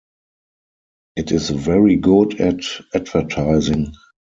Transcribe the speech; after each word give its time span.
It 1.15 1.31
is 1.31 1.51
very 1.51 1.95
good 1.95 2.41
at 2.41 2.61
advertising. 2.95 3.93